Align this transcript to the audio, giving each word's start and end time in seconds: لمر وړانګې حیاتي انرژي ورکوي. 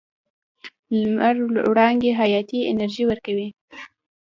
لمر 0.99 1.35
وړانګې 1.69 2.11
حیاتي 2.19 2.59
انرژي 2.71 3.03
ورکوي. 3.07 3.47